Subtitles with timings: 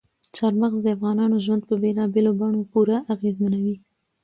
[0.35, 3.75] چار مغز د افغانانو ژوند په بېلابېلو بڼو پوره اغېزمنوي.